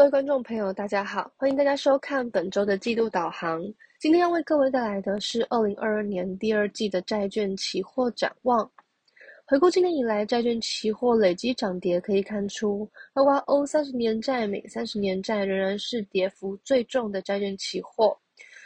[0.00, 3.62] 各位观众朋友，大家好，欢迎大家收看本周的季度导航。
[3.98, 8.66] 今天要为各位带来的是二零二二年第二季的债券期货展望。
[9.44, 18.18] 回顾今年以来债券期货累积涨跌，可以看出，包括欧三十年债、美三十年债仍然是跌幅最重的债券期货。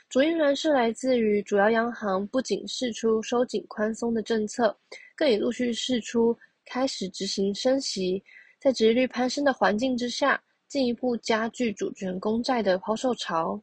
[0.08, 4.72] 主因仍然是来自于主要央行不仅释出收紧宽松的政策，
[5.16, 8.22] 更已陆续释出开始执行升息。
[8.60, 10.40] 在殖利率攀升的环境之下，
[10.74, 13.62] 进一步加剧主权公债的抛售潮。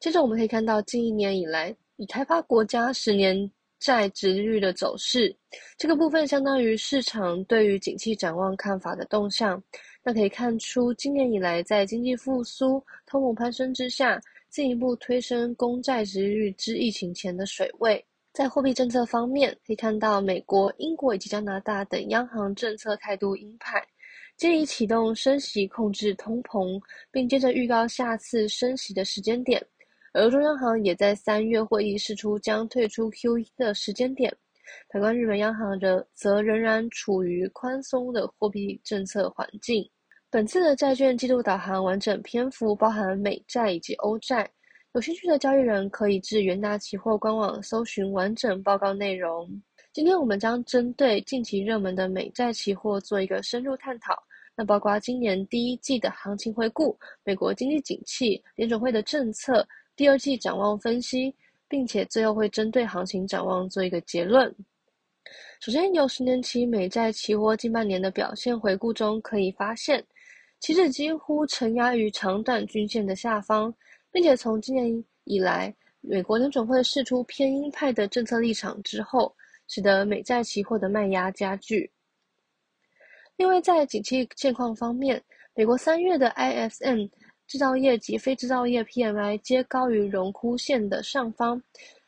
[0.00, 3.36] 接着，我们可以看到近一年以来已开发国家十年
[3.78, 5.36] 债值率的走势。
[5.76, 9.62] 这个部分相当于市场对于景气展望看法的动向。
[10.02, 18.02] 那可以看出，今年以来在经济复苏、通膨攀升之下，进一步推升公债值率之疫情前的水位。
[18.32, 23.86] 在货币政策方面，可以看到美国、英国以及加拿大等央行政策态度鹰派，
[24.38, 29.60] 建议启动升息控制通膨，并接着预告下次升息的时间点。
[30.12, 34.32] 而中央行也在三月会议释出将退出 QE 的时间点。
[34.92, 39.84] 反观日本央行的，则仍然处于宽松的货币政策环境。
[40.30, 44.48] 本次的债券季度导航完整篇幅包含美债以及欧债。
[44.92, 49.50] 有兴趣的交易人可以至元大期货官网搜寻完整报告内容。
[49.92, 54.14] 今天我们将针对近期热门的美债期货做一个深入探讨，
[54.58, 61.32] 那包括今年第一季的行情回顾、美国经济景气、联准会的政策、第二季展望分析，
[61.68, 64.52] 并且最后会针对行情展望做一个结论。
[65.60, 70.04] 首先，由十年期美债期货近半年的表现回顾中可以发现，
[70.58, 73.72] 期指几乎承压于长短均线的下方。
[74.10, 79.32] 并且从今年以来，美国联准会释出偏鹰派的政策立场之后，
[79.68, 81.88] 使得美债期货的卖压加剧。
[83.38, 85.22] 另外，在景气现况方面，
[85.54, 87.08] 美国三月的 ISM
[87.46, 91.62] 制造业及非制造业 PMI 皆高于荣枯线的上方，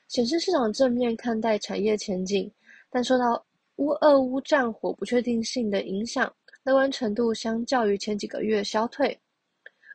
[0.08, 2.52] 显示市场正面看待产业前景。
[2.90, 3.46] 但受到
[3.76, 9.16] 乌俄乌战火不确定性的影响，乐观程度相较于前几个月消退。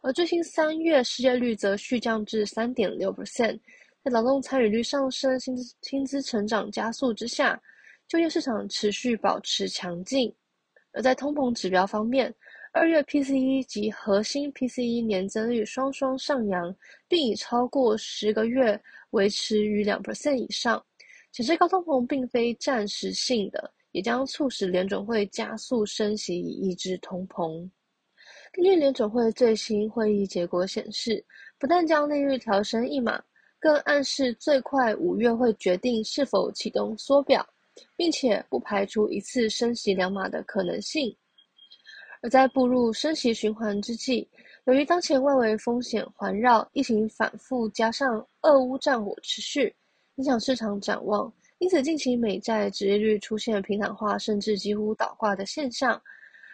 [0.03, 3.59] 而最新三月失业率则续降至三点六 percent，
[4.01, 7.61] 在劳动参与率上升、薪资薪资成长加速之下，
[8.07, 10.33] 就业市场持续保持强劲。
[10.95, 12.33] 而在通膨指标方面，
[12.71, 16.73] 二月 PCE 及核心 PCE 年增率双双上扬，
[17.09, 20.81] 并已超过十个月维持于两 percent 以上，
[21.33, 27.69] 显示高通膨并非暂时性的，也将促使联准会加速升息以抑制通膨。
[28.53, 31.23] 根据联准会最新会议结果显示，
[31.59, 33.21] 不但将利率调升一码，
[33.59, 37.45] 更暗示最快五月会决定是否启动缩表，
[37.95, 41.15] 并且不排除一次升息两码的可能性。
[42.21, 44.27] 而在步入升息循环之际，
[44.65, 49.73] 由于当前外围风险环绕、疫情反复，加上俄乌战火持续，
[50.15, 56.01] 影响市场展望，因此近期美债直利率出现平坦化甚至几乎倒挂的现象。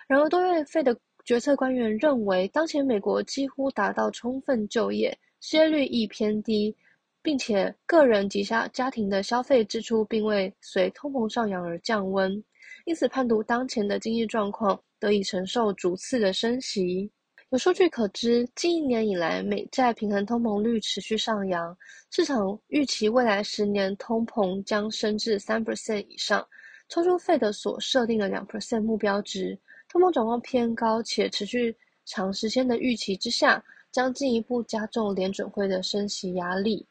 [0.07, 6.75] 然而，多月费的决策官员认为，当前美国几乎达到充分就业，失业率亦偏低，
[7.23, 12.43] 并且个人及家家庭的消费支出并未随通膨上扬而降温，
[12.85, 17.11] 因此判读当前的经济状况得以承受逐次的升息。
[17.49, 21.77] 有数据可知，近一年以来，美债平衡通膨率持续上扬，
[22.09, 26.47] 市场预期未来十年通膨将升至三 percent 以上，
[26.87, 29.59] 超出费的所设定的两 percent 目标值。
[29.89, 33.61] 通膨转望偏高且持续长时间的预期之下，
[33.91, 36.87] 将进一步加重联准会的升息压力。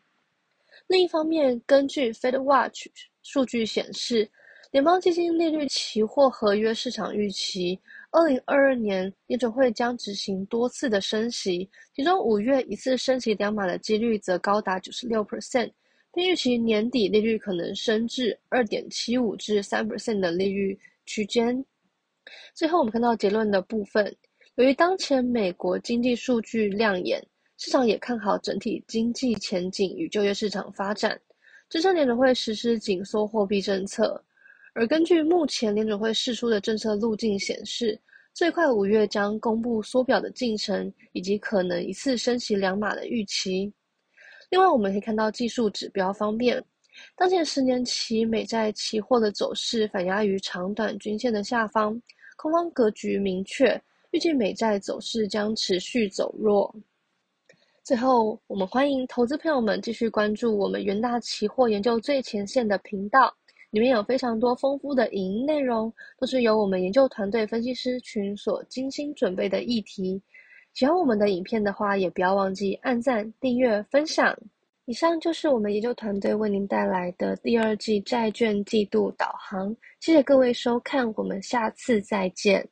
[0.89, 2.87] 另一方面，根据 Fed Watch
[3.23, 4.29] 数据显示，
[4.73, 7.79] 联邦基金利率期货合约市场预期，
[8.11, 15.71] 二零二二年联准会将执行多次的升息，其中五月一次升息两码的几率则高达九十六 percent，
[16.13, 21.65] 并预期年底利率可能升至二点七五至三 percent 的利率区间。
[22.55, 24.15] 最后，我们看到结论的部分。
[24.57, 27.25] 由于当前美国经济数据亮眼，
[27.61, 31.21] 市场也看好整体经济前景与就业市场发展，
[31.69, 34.25] 支撑联准会实施紧缩货币政策。
[34.73, 38.01] 而根据目前联准会释出的政策路径显示，
[38.33, 43.71] 最快五月将公布缩表的进程，以及可能一次升息两码的预期。
[44.49, 46.65] 另外，我们可以看到技术指标方面，
[47.15, 52.01] 当前十年期美债期货的走势反压于长短均线的下方。
[52.39, 53.79] 空方格局明确，
[54.13, 56.75] 预计美债走势将持续走弱。
[57.83, 63.35] 最后，我们欢迎投资朋友们继续关注我们元大期货研究最前线的频道，
[63.71, 70.23] 里面有非常多丰富的影音内容，都是由我们研究团队分析师群所精心准备的议题。
[70.75, 74.37] 喜欢我们的影片的话，也不要忘记按赞、订阅、分享。
[74.85, 82.69] 以上就是我们研究团队为您带来的第二季债券季度导航，谢谢各位收看，我们下次再见。